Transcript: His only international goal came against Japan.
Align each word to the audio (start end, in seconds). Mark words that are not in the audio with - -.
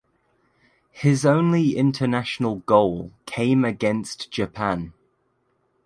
His 0.89 1.27
only 1.27 1.77
international 1.77 2.55
goal 2.65 3.11
came 3.27 3.63
against 3.63 4.31
Japan. 4.31 4.93